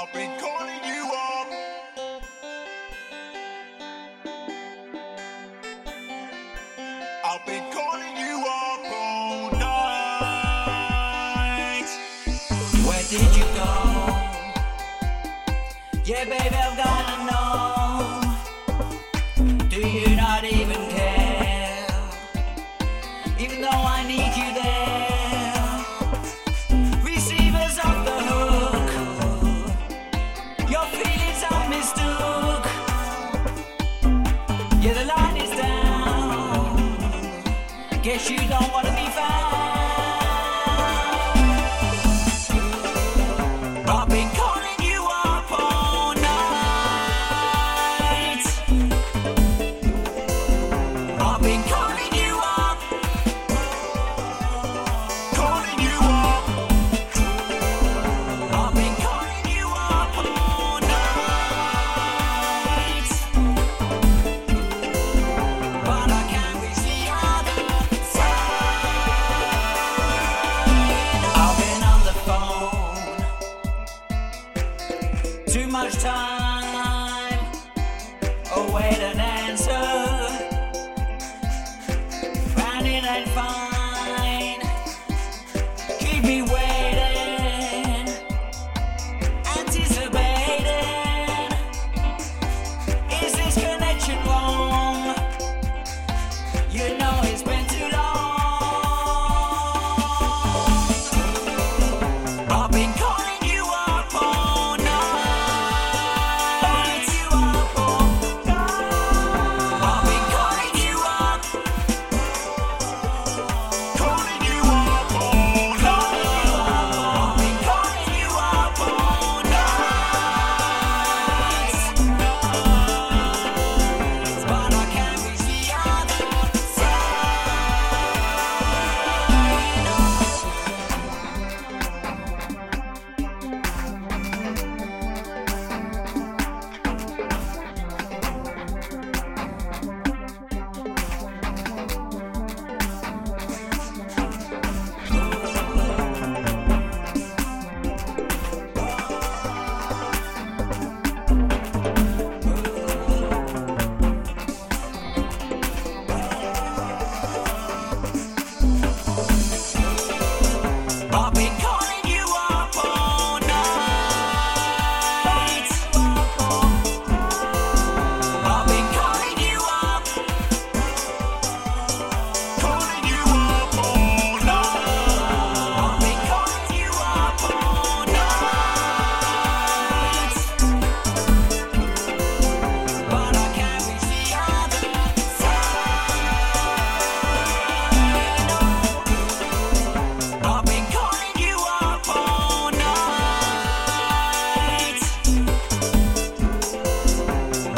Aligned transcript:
I've 0.00 0.12
be 0.12 0.28
calling 0.38 0.84
you 0.84 1.10
up. 1.12 1.48
I've 7.24 7.44
been 7.44 7.64
calling 7.72 8.16
you 8.16 8.46
up 8.46 8.84
all 8.94 9.50
night. 9.58 9.88
Where 12.86 13.02
did 13.10 13.36
you 13.36 13.46
go? 13.56 13.70
Yeah, 16.04 16.24
baby, 16.26 16.54
I've 16.54 16.76
gotta 16.76 17.16
know. 17.26 18.22
Do 19.68 19.80
you 19.80 20.14
not 20.14 20.44
even 20.44 20.88
care? 20.90 20.97
Guess 38.00 38.30
you 38.30 38.38
don't 38.48 38.72
wanna 38.72 38.97
much 75.88 76.02
time. 76.02 76.37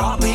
brought 0.00 0.22
me 0.22 0.29